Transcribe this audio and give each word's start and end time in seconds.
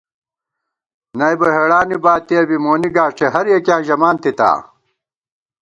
نئیبہ 1.17 1.47
ہېڑانی 1.55 1.97
باتِیَہ 2.03 2.41
بی 2.47 2.57
مونی 2.63 2.89
گاݭٹے 2.95 3.27
ہریَکِیاں 3.33 3.81
ژمانتِتا 3.87 4.51